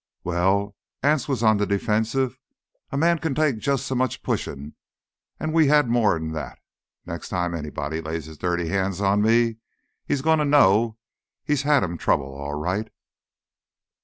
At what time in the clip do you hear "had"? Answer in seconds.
5.67-5.89, 11.61-11.83